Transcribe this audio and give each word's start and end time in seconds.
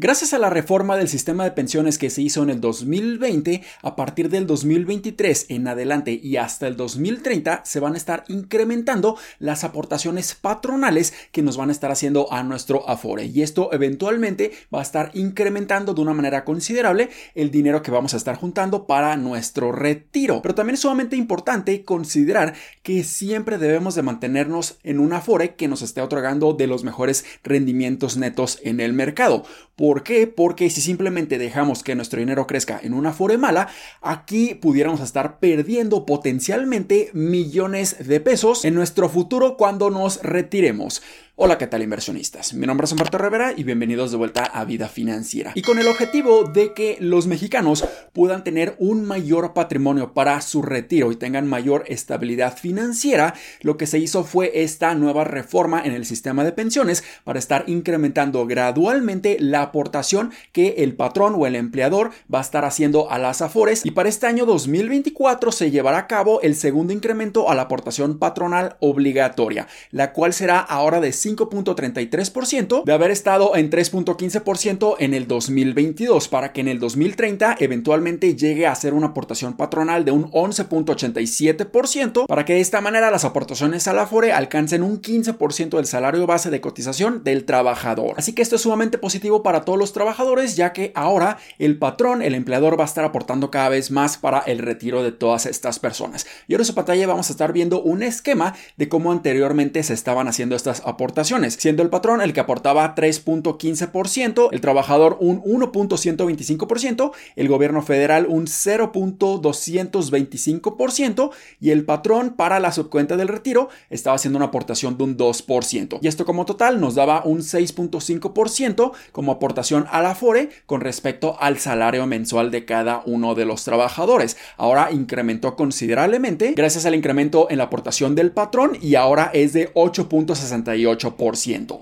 Gracias 0.00 0.32
a 0.32 0.38
la 0.38 0.48
reforma 0.48 0.96
del 0.96 1.08
sistema 1.08 1.42
de 1.42 1.50
pensiones 1.50 1.98
que 1.98 2.08
se 2.08 2.22
hizo 2.22 2.44
en 2.44 2.50
el 2.50 2.60
2020, 2.60 3.64
a 3.82 3.96
partir 3.96 4.28
del 4.28 4.46
2023 4.46 5.46
en 5.48 5.66
adelante 5.66 6.20
y 6.22 6.36
hasta 6.36 6.68
el 6.68 6.76
2030 6.76 7.62
se 7.64 7.80
van 7.80 7.94
a 7.94 7.96
estar 7.96 8.22
incrementando 8.28 9.16
las 9.40 9.64
aportaciones 9.64 10.36
patronales 10.36 11.14
que 11.32 11.42
nos 11.42 11.56
van 11.56 11.70
a 11.70 11.72
estar 11.72 11.90
haciendo 11.90 12.32
a 12.32 12.44
nuestro 12.44 12.88
Afore. 12.88 13.24
Y 13.24 13.42
esto 13.42 13.72
eventualmente 13.72 14.52
va 14.72 14.78
a 14.78 14.82
estar 14.82 15.10
incrementando 15.14 15.94
de 15.94 16.00
una 16.00 16.14
manera 16.14 16.44
considerable 16.44 17.10
el 17.34 17.50
dinero 17.50 17.82
que 17.82 17.90
vamos 17.90 18.14
a 18.14 18.18
estar 18.18 18.36
juntando 18.36 18.86
para 18.86 19.16
nuestro 19.16 19.72
retiro. 19.72 20.42
Pero 20.42 20.54
también 20.54 20.74
es 20.74 20.80
sumamente 20.82 21.16
importante 21.16 21.82
considerar 21.82 22.54
que 22.84 23.02
siempre 23.02 23.58
debemos 23.58 23.96
de 23.96 24.02
mantenernos 24.02 24.78
en 24.84 25.00
un 25.00 25.12
Afore 25.12 25.56
que 25.56 25.66
nos 25.66 25.82
esté 25.82 26.02
otorgando 26.02 26.52
de 26.52 26.68
los 26.68 26.84
mejores 26.84 27.24
rendimientos 27.42 28.16
netos 28.16 28.60
en 28.62 28.78
el 28.78 28.92
mercado. 28.92 29.42
¿Por 29.78 30.02
qué? 30.02 30.26
Porque 30.26 30.70
si 30.70 30.80
simplemente 30.80 31.38
dejamos 31.38 31.84
que 31.84 31.94
nuestro 31.94 32.18
dinero 32.18 32.48
crezca 32.48 32.80
en 32.82 32.94
una 32.94 33.12
fore 33.12 33.38
mala, 33.38 33.68
aquí 34.02 34.56
pudiéramos 34.56 35.00
estar 35.00 35.38
perdiendo 35.38 36.04
potencialmente 36.04 37.10
millones 37.12 38.08
de 38.08 38.18
pesos 38.18 38.64
en 38.64 38.74
nuestro 38.74 39.08
futuro 39.08 39.56
cuando 39.56 39.88
nos 39.90 40.20
retiremos. 40.24 41.00
Hola, 41.40 41.56
¿qué 41.56 41.68
tal 41.68 41.84
inversionistas? 41.84 42.52
Mi 42.52 42.66
nombre 42.66 42.84
es 42.84 42.90
Humberto 42.90 43.16
Rivera 43.16 43.52
y 43.56 43.62
bienvenidos 43.62 44.10
de 44.10 44.16
vuelta 44.16 44.42
a 44.42 44.64
Vida 44.64 44.88
Financiera. 44.88 45.52
Y 45.54 45.62
con 45.62 45.78
el 45.78 45.86
objetivo 45.86 46.42
de 46.42 46.74
que 46.74 46.96
los 46.98 47.28
mexicanos 47.28 47.84
puedan 48.12 48.42
tener 48.42 48.74
un 48.80 49.04
mayor 49.04 49.54
patrimonio 49.54 50.14
para 50.14 50.40
su 50.40 50.62
retiro 50.62 51.12
y 51.12 51.16
tengan 51.16 51.46
mayor 51.46 51.84
estabilidad 51.86 52.58
financiera, 52.58 53.34
lo 53.60 53.76
que 53.76 53.86
se 53.86 54.00
hizo 54.00 54.24
fue 54.24 54.64
esta 54.64 54.96
nueva 54.96 55.22
reforma 55.22 55.80
en 55.84 55.92
el 55.92 56.06
sistema 56.06 56.42
de 56.42 56.50
pensiones 56.50 57.04
para 57.22 57.38
estar 57.38 57.62
incrementando 57.68 58.44
gradualmente 58.44 59.36
la 59.38 59.62
aportación 59.62 60.32
que 60.50 60.74
el 60.78 60.96
patrón 60.96 61.36
o 61.38 61.46
el 61.46 61.54
empleador 61.54 62.10
va 62.34 62.38
a 62.38 62.42
estar 62.42 62.64
haciendo 62.64 63.12
a 63.12 63.18
las 63.20 63.42
afores 63.42 63.86
y 63.86 63.92
para 63.92 64.08
este 64.08 64.26
año 64.26 64.44
2024 64.44 65.52
se 65.52 65.70
llevará 65.70 65.98
a 65.98 66.06
cabo 66.08 66.40
el 66.40 66.56
segundo 66.56 66.92
incremento 66.92 67.48
a 67.48 67.54
la 67.54 67.62
aportación 67.62 68.18
patronal 68.18 68.76
obligatoria, 68.80 69.68
la 69.92 70.12
cual 70.12 70.32
será 70.32 70.58
ahora 70.58 70.98
de 70.98 71.12
5.33% 71.36 72.84
de 72.84 72.92
haber 72.92 73.10
estado 73.10 73.56
en 73.56 73.70
3.15% 73.70 74.96
en 74.98 75.14
el 75.14 75.26
2022 75.26 76.28
para 76.28 76.52
que 76.52 76.60
en 76.60 76.68
el 76.68 76.78
2030 76.78 77.56
eventualmente 77.58 78.36
llegue 78.36 78.66
a 78.66 78.74
ser 78.74 78.94
una 78.94 79.08
aportación 79.08 79.56
patronal 79.56 80.04
de 80.04 80.12
un 80.12 80.30
11.87% 80.30 82.26
para 82.26 82.44
que 82.44 82.54
de 82.54 82.60
esta 82.60 82.80
manera 82.80 83.10
las 83.10 83.24
aportaciones 83.24 83.86
a 83.88 83.92
la 83.92 84.06
FORE 84.06 84.32
alcancen 84.32 84.82
un 84.82 85.02
15% 85.02 85.76
del 85.76 85.86
salario 85.86 86.26
base 86.26 86.50
de 86.50 86.60
cotización 86.60 87.24
del 87.24 87.44
trabajador. 87.44 88.14
Así 88.16 88.32
que 88.32 88.42
esto 88.42 88.56
es 88.56 88.62
sumamente 88.62 88.98
positivo 88.98 89.42
para 89.42 89.64
todos 89.64 89.78
los 89.78 89.92
trabajadores 89.92 90.56
ya 90.56 90.72
que 90.72 90.92
ahora 90.94 91.38
el 91.58 91.78
patrón, 91.78 92.22
el 92.22 92.34
empleador 92.34 92.78
va 92.78 92.84
a 92.84 92.86
estar 92.86 93.04
aportando 93.04 93.50
cada 93.50 93.68
vez 93.68 93.90
más 93.90 94.16
para 94.16 94.38
el 94.40 94.58
retiro 94.58 95.02
de 95.02 95.12
todas 95.12 95.46
estas 95.46 95.78
personas. 95.78 96.26
Y 96.46 96.54
ahora 96.54 96.62
en 96.62 96.66
su 96.66 96.74
pantalla 96.74 97.06
vamos 97.06 97.28
a 97.28 97.32
estar 97.32 97.52
viendo 97.52 97.82
un 97.82 98.02
esquema 98.02 98.54
de 98.76 98.88
cómo 98.88 99.12
anteriormente 99.12 99.82
se 99.82 99.94
estaban 99.94 100.28
haciendo 100.28 100.56
estas 100.56 100.82
aportaciones 100.84 101.17
siendo 101.24 101.82
el 101.82 101.90
patrón 101.90 102.20
el 102.20 102.32
que 102.32 102.38
aportaba 102.40 102.94
3.15%, 102.94 104.50
el 104.52 104.60
trabajador 104.60 105.16
un 105.20 105.42
1.125%, 105.42 107.12
el 107.36 107.48
gobierno 107.48 107.82
federal 107.82 108.26
un 108.28 108.46
0.225% 108.46 111.30
y 111.60 111.70
el 111.70 111.84
patrón 111.84 112.34
para 112.36 112.60
la 112.60 112.72
subcuenta 112.72 113.16
del 113.16 113.28
retiro 113.28 113.68
estaba 113.90 114.16
haciendo 114.16 114.36
una 114.36 114.46
aportación 114.46 114.98
de 114.98 115.04
un 115.04 115.16
2%. 115.16 115.98
Y 116.00 116.08
esto 116.08 116.24
como 116.24 116.44
total 116.44 116.80
nos 116.80 116.94
daba 116.94 117.22
un 117.24 117.40
6.5% 117.40 118.92
como 119.12 119.32
aportación 119.32 119.86
a 119.90 120.02
la 120.02 120.14
FORE 120.14 120.50
con 120.66 120.80
respecto 120.80 121.36
al 121.40 121.58
salario 121.58 122.06
mensual 122.06 122.50
de 122.50 122.64
cada 122.64 123.02
uno 123.06 123.34
de 123.34 123.44
los 123.44 123.64
trabajadores. 123.64 124.36
Ahora 124.56 124.90
incrementó 124.92 125.56
considerablemente 125.56 126.54
gracias 126.56 126.86
al 126.86 126.94
incremento 126.94 127.48
en 127.50 127.58
la 127.58 127.64
aportación 127.64 128.14
del 128.14 128.30
patrón 128.30 128.78
y 128.80 128.94
ahora 128.94 129.30
es 129.32 129.52
de 129.52 129.72
8.68 129.74 131.07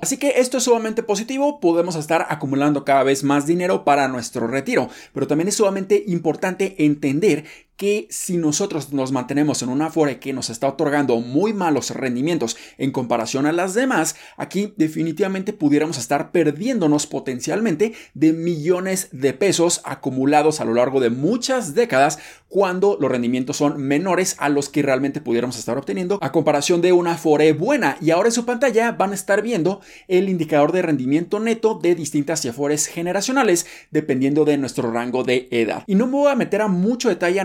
Así 0.03 0.17
que 0.17 0.35
esto 0.37 0.59
es 0.59 0.65
sumamente 0.65 1.03
positivo, 1.03 1.61
podemos 1.61 1.97
estar 1.97 2.27
acumulando 2.29 2.85
cada 2.85 3.03
vez 3.03 3.25
más 3.25 3.47
dinero 3.47 3.85
para 3.85 4.09
nuestro 4.09 4.47
retiro, 4.47 4.89
pero 5.13 5.27
también 5.27 5.49
es 5.49 5.57
sumamente 5.57 6.05
importante 6.07 6.85
entender 6.85 7.45
que 7.77 8.07
si 8.11 8.37
nosotros 8.37 8.93
nos 8.93 9.13
mantenemos 9.13 9.63
en 9.63 9.69
una 9.69 9.87
Afore 9.87 10.19
que 10.19 10.33
nos 10.33 10.51
está 10.51 10.69
otorgando 10.69 11.21
muy 11.21 11.53
malos 11.53 11.91
rendimientos 11.91 12.57
en 12.79 12.91
comparación 12.91 13.47
a 13.47 13.53
las 13.53 13.75
demás, 13.75 14.17
aquí 14.37 14.73
definitivamente 14.77 15.53
pudiéramos 15.53 15.99
estar 15.99 16.33
perdiéndonos 16.33 17.07
potencialmente 17.07 17.93
de 18.15 18.33
millones 18.33 19.09
de 19.13 19.33
pesos 19.35 19.83
acumulados 19.85 20.61
a 20.61 20.65
lo 20.65 20.75
largo 20.75 21.01
de 21.01 21.11
muchas 21.11 21.75
décadas 21.75 22.19
cuando 22.49 22.97
los 23.01 23.11
rendimientos 23.11 23.57
son 23.57 23.81
menores 23.83 24.37
a 24.39 24.49
los 24.49 24.69
que 24.69 24.83
realmente 24.83 25.21
pudiéramos 25.21 25.59
estar 25.59 25.77
obteniendo 25.77 26.19
a 26.23 26.33
comparación 26.33 26.81
de 26.81 26.93
una 26.93 27.13
Afore 27.13 27.53
buena. 27.53 27.99
Y 28.01 28.11
ahora 28.11 28.29
en 28.29 28.33
su 28.33 28.47
pantalla 28.47 28.93
van 28.93 29.11
a 29.13 29.15
estar 29.15 29.43
viendo 29.43 29.81
el 30.09 30.29
indicador 30.29 30.73
de 30.73 30.83
rendimiento 30.83 31.41
neto 31.41 31.79
de 31.81 31.95
distintas 31.95 32.47
Afores 32.47 32.87
generacionales 32.87 33.67
dependiendo 33.91 34.45
de 34.45 34.57
nuestro 34.57 34.91
rango 34.91 35.25
de 35.25 35.49
edad. 35.51 35.83
Y 35.87 35.97
no 35.97 36.07
me 36.07 36.13
voy 36.13 36.31
a 36.31 36.37
meter 36.37 36.63
a 36.63 36.69
mucho 36.69 37.09
detalle 37.09 37.41
a 37.41 37.45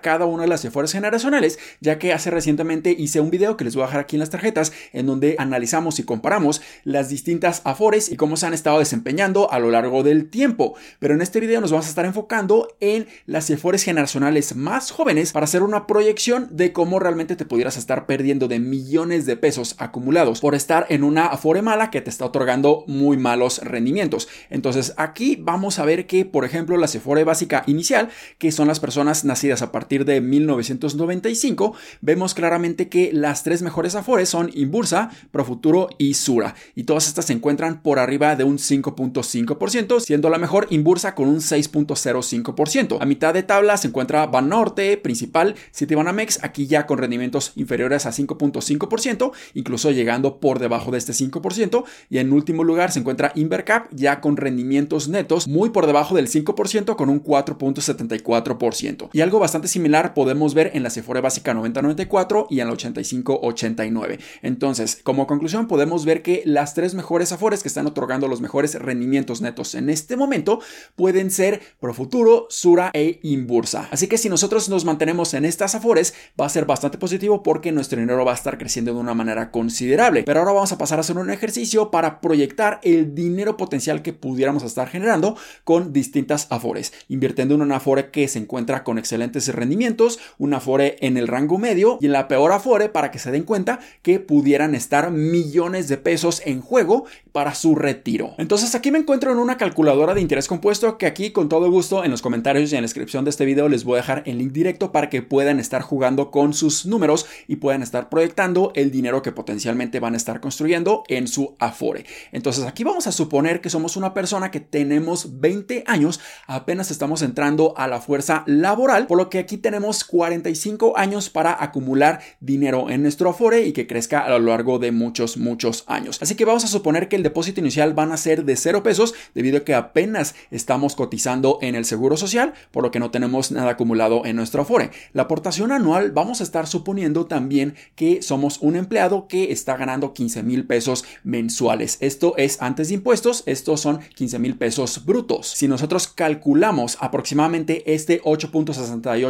cada 0.00 0.26
una 0.26 0.42
de 0.42 0.48
las 0.48 0.64
esfuerzos 0.64 0.92
generacionales, 0.92 1.58
ya 1.80 1.98
que 1.98 2.12
hace 2.12 2.30
recientemente 2.30 2.94
hice 2.96 3.20
un 3.20 3.30
video 3.30 3.56
que 3.56 3.64
les 3.64 3.74
voy 3.74 3.84
a 3.84 3.86
dejar 3.86 4.00
aquí 4.00 4.16
en 4.16 4.20
las 4.20 4.30
tarjetas, 4.30 4.72
en 4.92 5.06
donde 5.06 5.36
analizamos 5.38 5.98
y 5.98 6.04
comparamos 6.04 6.62
las 6.84 7.08
distintas 7.08 7.62
afores 7.64 8.10
y 8.10 8.16
cómo 8.16 8.36
se 8.36 8.46
han 8.46 8.54
estado 8.54 8.78
desempeñando 8.78 9.50
a 9.50 9.58
lo 9.58 9.70
largo 9.70 10.02
del 10.02 10.28
tiempo. 10.28 10.74
Pero 10.98 11.14
en 11.14 11.22
este 11.22 11.40
video 11.40 11.60
nos 11.60 11.70
vamos 11.70 11.86
a 11.86 11.90
estar 11.90 12.04
enfocando 12.04 12.76
en 12.80 13.06
las 13.26 13.50
afores 13.50 13.82
generacionales 13.82 14.54
más 14.54 14.90
jóvenes 14.90 15.32
para 15.32 15.44
hacer 15.44 15.62
una 15.62 15.86
proyección 15.86 16.48
de 16.50 16.72
cómo 16.72 16.98
realmente 16.98 17.36
te 17.36 17.44
pudieras 17.44 17.76
estar 17.76 18.06
perdiendo 18.06 18.48
de 18.48 18.58
millones 18.58 19.26
de 19.26 19.36
pesos 19.36 19.74
acumulados 19.78 20.40
por 20.40 20.54
estar 20.54 20.86
en 20.88 21.04
una 21.04 21.26
afore 21.26 21.62
mala 21.62 21.90
que 21.90 22.00
te 22.00 22.10
está 22.10 22.26
otorgando 22.26 22.84
muy 22.86 23.16
malos 23.16 23.58
rendimientos. 23.58 24.28
Entonces 24.50 24.94
aquí 24.96 25.36
vamos 25.40 25.78
a 25.78 25.84
ver 25.84 26.06
que, 26.06 26.24
por 26.24 26.44
ejemplo, 26.44 26.76
la 26.76 26.86
afore 26.86 27.24
básica 27.24 27.62
inicial, 27.66 28.10
que 28.38 28.52
son 28.52 28.68
las 28.68 28.80
personas 28.80 29.24
nacidas 29.24 29.61
a 29.62 29.72
partir 29.72 30.04
de 30.04 30.20
1995, 30.20 31.74
vemos 32.00 32.34
claramente 32.34 32.88
que 32.88 33.10
las 33.12 33.42
tres 33.42 33.62
mejores 33.62 33.94
afores 33.94 34.28
son 34.28 34.50
Inbursa, 34.54 35.10
Profuturo 35.30 35.88
y 35.98 36.14
Sura. 36.14 36.54
Y 36.74 36.84
todas 36.84 37.08
estas 37.08 37.26
se 37.26 37.32
encuentran 37.32 37.82
por 37.82 37.98
arriba 37.98 38.36
de 38.36 38.44
un 38.44 38.58
5.5%, 38.58 40.00
siendo 40.00 40.28
la 40.28 40.38
mejor 40.38 40.66
Inbursa 40.70 41.14
con 41.14 41.28
un 41.28 41.38
6.05%. 41.38 42.98
A 43.00 43.06
mitad 43.06 43.34
de 43.34 43.42
tabla 43.42 43.76
se 43.76 43.88
encuentra 43.88 44.26
Banorte, 44.26 44.96
Principal, 44.96 45.54
Citibanamex, 45.74 46.42
aquí 46.42 46.66
ya 46.66 46.86
con 46.86 46.98
rendimientos 46.98 47.52
inferiores 47.56 48.06
a 48.06 48.10
5.5%, 48.10 49.32
incluso 49.54 49.90
llegando 49.90 50.40
por 50.40 50.58
debajo 50.58 50.90
de 50.90 50.98
este 50.98 51.12
5%. 51.12 51.84
Y 52.10 52.18
en 52.18 52.32
último 52.32 52.64
lugar 52.64 52.90
se 52.90 53.00
encuentra 53.00 53.32
Invercap, 53.34 53.92
ya 53.92 54.20
con 54.20 54.36
rendimientos 54.36 55.08
netos 55.08 55.48
muy 55.48 55.70
por 55.70 55.86
debajo 55.86 56.14
del 56.14 56.28
5% 56.28 56.96
con 56.96 57.08
un 57.08 57.22
4.74%. 57.22 59.10
Y 59.12 59.20
algo 59.20 59.38
bastante 59.38 59.51
bastante 59.52 59.68
similar 59.68 60.14
podemos 60.14 60.54
ver 60.54 60.70
en 60.72 60.82
la 60.82 60.88
Sephora 60.88 61.20
básica 61.20 61.52
9094 61.52 62.46
y 62.48 62.60
en 62.60 62.68
la 62.68 62.72
8589. 62.72 64.18
Entonces, 64.40 64.98
como 65.02 65.26
conclusión, 65.26 65.68
podemos 65.68 66.06
ver 66.06 66.22
que 66.22 66.42
las 66.46 66.72
tres 66.72 66.94
mejores 66.94 67.32
Afores 67.32 67.60
que 67.60 67.68
están 67.68 67.86
otorgando 67.86 68.28
los 68.28 68.40
mejores 68.40 68.74
rendimientos 68.76 69.42
netos 69.42 69.74
en 69.74 69.90
este 69.90 70.16
momento 70.16 70.60
pueden 70.96 71.30
ser 71.30 71.60
Profuturo, 71.80 72.46
Sura 72.48 72.92
e 72.94 73.20
Inbursa. 73.24 73.88
Así 73.90 74.06
que 74.06 74.16
si 74.16 74.30
nosotros 74.30 74.70
nos 74.70 74.86
mantenemos 74.86 75.34
en 75.34 75.44
estas 75.44 75.74
Afores, 75.74 76.14
va 76.40 76.46
a 76.46 76.48
ser 76.48 76.64
bastante 76.64 76.96
positivo 76.96 77.42
porque 77.42 77.72
nuestro 77.72 78.00
dinero 78.00 78.24
va 78.24 78.32
a 78.32 78.36
estar 78.36 78.56
creciendo 78.56 78.94
de 78.94 79.00
una 79.00 79.12
manera 79.12 79.50
considerable. 79.50 80.22
Pero 80.22 80.40
ahora 80.40 80.52
vamos 80.52 80.72
a 80.72 80.78
pasar 80.78 80.96
a 80.96 81.02
hacer 81.02 81.18
un 81.18 81.28
ejercicio 81.28 81.90
para 81.90 82.22
proyectar 82.22 82.80
el 82.84 83.14
dinero 83.14 83.58
potencial 83.58 84.00
que 84.00 84.14
pudiéramos 84.14 84.62
estar 84.62 84.88
generando 84.88 85.36
con 85.64 85.92
distintas 85.92 86.46
Afores, 86.48 86.94
invirtiendo 87.08 87.54
en 87.54 87.60
una 87.60 87.76
Afore 87.76 88.10
que 88.10 88.28
se 88.28 88.38
encuentra 88.38 88.82
con 88.82 88.96
excelentes 88.96 89.41
rendimientos, 89.48 90.18
un 90.38 90.54
Afore 90.54 90.96
en 91.00 91.16
el 91.16 91.28
rango 91.28 91.58
medio 91.58 91.98
y 92.00 92.06
en 92.06 92.12
la 92.12 92.28
peor 92.28 92.52
Afore 92.52 92.88
para 92.88 93.10
que 93.10 93.18
se 93.18 93.30
den 93.30 93.44
cuenta 93.44 93.80
que 94.02 94.20
pudieran 94.20 94.74
estar 94.74 95.10
millones 95.10 95.88
de 95.88 95.96
pesos 95.96 96.42
en 96.44 96.60
juego 96.60 97.04
para 97.32 97.54
su 97.54 97.74
retiro. 97.74 98.34
Entonces 98.38 98.74
aquí 98.74 98.90
me 98.90 98.98
encuentro 98.98 99.32
en 99.32 99.38
una 99.38 99.56
calculadora 99.56 100.14
de 100.14 100.20
interés 100.20 100.48
compuesto 100.48 100.98
que 100.98 101.06
aquí 101.06 101.30
con 101.30 101.48
todo 101.48 101.70
gusto 101.70 102.04
en 102.04 102.10
los 102.10 102.22
comentarios 102.22 102.70
y 102.70 102.76
en 102.76 102.82
la 102.82 102.86
descripción 102.86 103.24
de 103.24 103.30
este 103.30 103.44
video 103.44 103.68
les 103.68 103.84
voy 103.84 103.94
a 103.94 104.02
dejar 104.02 104.22
el 104.26 104.38
link 104.38 104.52
directo 104.52 104.92
para 104.92 105.08
que 105.08 105.22
puedan 105.22 105.58
estar 105.58 105.82
jugando 105.82 106.30
con 106.30 106.52
sus 106.52 106.86
números 106.86 107.26
y 107.48 107.56
puedan 107.56 107.82
estar 107.82 108.08
proyectando 108.08 108.72
el 108.74 108.90
dinero 108.90 109.22
que 109.22 109.32
potencialmente 109.32 110.00
van 110.00 110.14
a 110.14 110.18
estar 110.18 110.40
construyendo 110.40 111.04
en 111.08 111.26
su 111.26 111.56
Afore. 111.58 112.04
Entonces 112.32 112.64
aquí 112.64 112.84
vamos 112.84 113.06
a 113.06 113.12
suponer 113.12 113.60
que 113.60 113.70
somos 113.70 113.96
una 113.96 114.14
persona 114.14 114.50
que 114.50 114.60
tenemos 114.60 115.40
20 115.40 115.84
años, 115.86 116.20
apenas 116.46 116.90
estamos 116.90 117.22
entrando 117.22 117.74
a 117.76 117.88
la 117.88 118.00
fuerza 118.00 118.44
laboral, 118.46 119.06
por 119.06 119.18
lo 119.18 119.30
aquí 119.38 119.56
tenemos 119.56 120.04
45 120.04 120.96
años 120.96 121.30
para 121.30 121.62
acumular 121.62 122.20
dinero 122.40 122.90
en 122.90 123.02
nuestro 123.02 123.30
Afore 123.30 123.66
y 123.66 123.72
que 123.72 123.86
crezca 123.86 124.20
a 124.20 124.30
lo 124.30 124.38
largo 124.38 124.78
de 124.78 124.92
muchos, 124.92 125.36
muchos 125.36 125.84
años. 125.86 126.18
Así 126.20 126.34
que 126.34 126.44
vamos 126.44 126.64
a 126.64 126.68
suponer 126.68 127.08
que 127.08 127.16
el 127.16 127.22
depósito 127.22 127.60
inicial 127.60 127.94
van 127.94 128.12
a 128.12 128.16
ser 128.16 128.44
de 128.44 128.56
0 128.56 128.82
pesos 128.82 129.14
debido 129.34 129.58
a 129.58 129.64
que 129.64 129.74
apenas 129.74 130.34
estamos 130.50 130.96
cotizando 130.96 131.58
en 131.62 131.74
el 131.74 131.84
Seguro 131.84 132.16
Social, 132.16 132.52
por 132.70 132.82
lo 132.82 132.90
que 132.90 133.00
no 133.00 133.10
tenemos 133.10 133.50
nada 133.50 133.72
acumulado 133.72 134.24
en 134.24 134.36
nuestro 134.36 134.62
Afore. 134.62 134.90
La 135.12 135.22
aportación 135.22 135.72
anual 135.72 136.10
vamos 136.12 136.40
a 136.40 136.44
estar 136.44 136.66
suponiendo 136.66 137.26
también 137.26 137.74
que 137.94 138.22
somos 138.22 138.58
un 138.60 138.76
empleado 138.76 139.28
que 139.28 139.52
está 139.52 139.76
ganando 139.76 140.14
15 140.14 140.42
mil 140.42 140.66
pesos 140.66 141.04
mensuales. 141.24 141.98
Esto 142.00 142.34
es 142.36 142.60
antes 142.60 142.88
de 142.88 142.94
impuestos, 142.94 143.42
estos 143.46 143.80
son 143.80 144.00
15 144.14 144.38
mil 144.38 144.56
pesos 144.56 145.04
brutos. 145.04 145.48
Si 145.48 145.68
nosotros 145.68 146.08
calculamos 146.08 146.96
aproximadamente 147.00 147.92
este 147.94 148.22
8.68% 148.22 149.21